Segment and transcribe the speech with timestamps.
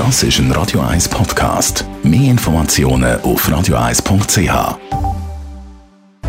[0.00, 1.84] Das ist ein Radio 1 Podcast.
[2.02, 4.78] Mehr Informationen auf radio1.ch.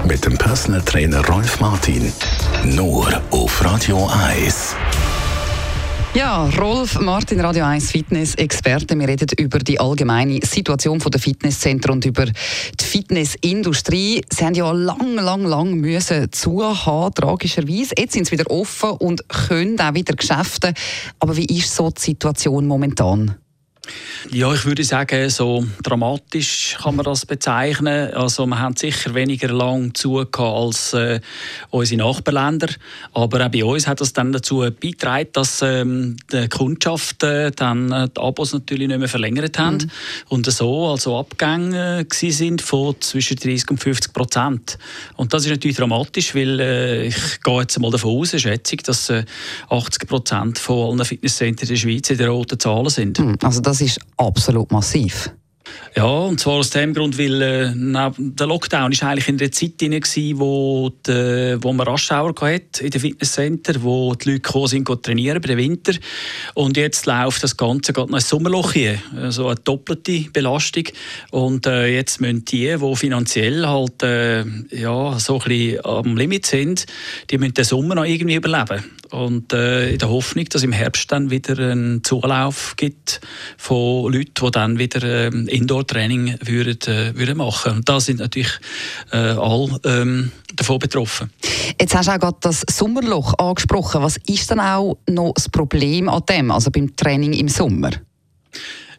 [0.05, 2.11] Mit dem Personal Trainer Rolf Martin.
[2.65, 4.75] Nur auf Radio 1.
[6.13, 8.99] Ja, Rolf Martin, Radio 1 Fitness-Experte.
[8.99, 14.21] Wir reden über die allgemeine Situation der Fitnesszentren und über die Fitnessindustrie.
[14.29, 17.95] Sie haben ja lang, lang, lang müssen zuhaben, tragischerweise.
[17.97, 20.73] Jetzt sind sie wieder offen und können auch wieder Geschäfte.
[21.19, 23.37] Aber wie ist so die Situation momentan?
[24.29, 28.13] Ja, ich würde sagen, so dramatisch kann man das bezeichnen.
[28.13, 31.19] Also wir haben sicher weniger lang zu als äh,
[31.69, 32.67] unsere Nachbarländer,
[33.13, 37.91] aber auch bei uns hat das dann dazu beigetragen, dass ähm, die Kundschaft äh, dann
[37.91, 39.91] äh, die Abos natürlich nicht mehr verlängert haben mhm.
[40.29, 44.77] und so also Abgänge äh, sind von zwischen 30 und 50 Prozent.
[45.15, 48.83] Und das ist natürlich dramatisch, weil äh, ich gehe jetzt mal davon aus, schätze ich,
[48.83, 49.25] dass äh,
[49.69, 53.19] 80 Prozent von allen Fitnesscentern in der Schweiz in der roten Zahlen sind.
[53.19, 53.37] Mhm.
[53.41, 55.31] Also das ist absolut massiv.
[55.93, 57.73] Ja, und zwar aus dem Grund, weil äh,
[58.17, 62.83] der Lockdown ist eigentlich in der Zeit drin war, wo, die, wo man Raschauer hatte
[62.85, 65.91] in den Fitnesscenter, wo die Leute gekommen sind, trainieren bei den Winter.
[66.53, 70.85] Und jetzt läuft das Ganze gerade noch ein Sommerloch hier, also eine doppelte Belastung.
[71.31, 76.45] Und äh, jetzt müssen die, die finanziell halt äh, ja, so ein bisschen am Limit
[76.45, 76.85] sind,
[77.29, 78.85] die müssen den Sommer noch irgendwie überleben.
[79.11, 83.19] Und äh, in der Hoffnung, dass im Herbst dann wieder einen Zulauf gibt
[83.57, 85.27] von Leuten, die dann wieder äh,
[85.81, 87.77] Indoor-Training würden, äh, würden machen.
[87.77, 88.51] Und da sind natürlich
[89.11, 91.31] äh, alle ähm, davon betroffen.
[91.79, 94.01] Jetzt hast du auch gerade das Sommerloch angesprochen.
[94.01, 97.91] Was ist denn auch noch das Problem an dem, also beim Training im Sommer?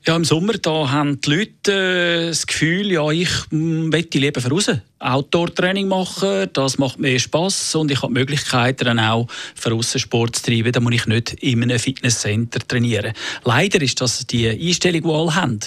[0.05, 4.70] Ja, im Sommer da haben die Leute äh, das Gefühl, ja, ich möchte lieber raus.
[5.03, 10.36] Outdoor-Training machen, das macht mehr Spass und ich habe die Möglichkeit, dann auch für Sport
[10.36, 10.72] zu treiben.
[10.72, 13.12] Da muss ich nicht in einem Fitnesscenter trainieren.
[13.45, 15.61] Leider ist das die Einstellung, die alle haben,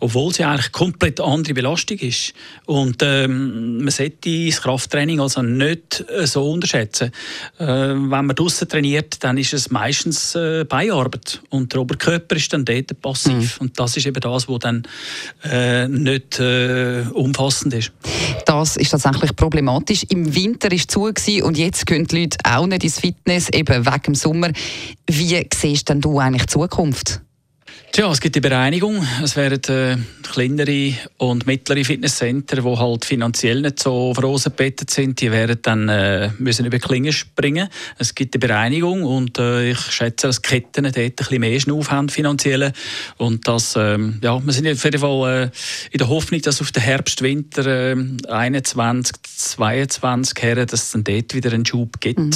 [0.00, 2.32] obwohl sie eigentlich komplett andere Belastung ist.
[2.66, 7.12] Und ähm, man sollte das Krafttraining also nicht äh, so unterschätzen.
[7.58, 12.52] Äh, wenn man draußen trainiert, dann ist es meistens äh, Beiarbeit und der Oberkörper ist
[12.52, 13.60] dann dort passiv.
[13.60, 13.66] Mhm.
[13.66, 14.82] Und das ist eben das, was dann
[15.44, 17.92] äh, nicht äh, umfassend ist.
[18.50, 20.04] Das ist tatsächlich problematisch.
[20.08, 21.02] Im Winter es zu
[21.44, 24.50] und jetzt können die Leute auch nicht ins Fitness, eben wegen dem Sommer.
[25.08, 27.20] Wie siehst denn du eigentlich die Zukunft?
[27.92, 29.04] Tja, es gibt die Bereinigung.
[29.20, 34.14] Es werden äh, kleinere und mittlere Fitnesscenter, die halt finanziell nicht so
[34.56, 37.68] bettet sind, die werden dann äh, müssen über Klingen springen.
[37.98, 41.90] Es gibt die Bereinigung und äh, ich schätze, dass Ketten dort ein bisschen mehr Schnauf
[41.90, 42.72] haben finanziell.
[43.16, 45.50] Und das, ähm, ja, wir sind auf jeden Fall äh,
[45.90, 47.96] in der Hoffnung, dass auf den Herbst, Winter äh,
[48.28, 52.20] 21, 22 her, dass es dann dort wieder einen Schub gibt.
[52.20, 52.30] Mhm.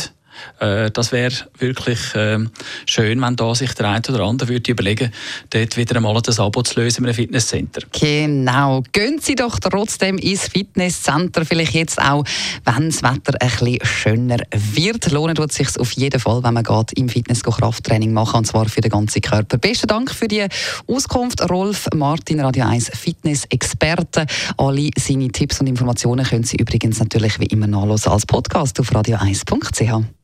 [0.61, 2.39] Äh, das wäre wirklich äh,
[2.87, 5.13] schön, wenn da sich der eine oder andere würde überlegen,
[5.51, 7.83] dort wieder einmal das Abo zu lösen in einem Fitnesscenter.
[7.93, 8.83] Genau.
[8.93, 12.25] Gehen Sie doch trotzdem ins Fitnesscenter, vielleicht jetzt auch,
[12.65, 15.11] wenn das Wetter ein bisschen schöner wird.
[15.11, 18.69] Lohnen tut sich auf jeden Fall, wenn man geht, im Fitness Krafttraining machen, und zwar
[18.69, 19.59] für den ganzen Körper.
[19.59, 20.47] Besten Dank für die
[20.87, 24.27] Auskunft, Rolf Martin, Radio 1 Fitness-Experte.
[24.57, 28.91] Alle seine Tipps und Informationen können Sie übrigens natürlich wie immer nachlesen als Podcast auf
[28.91, 30.24] radio1.ch.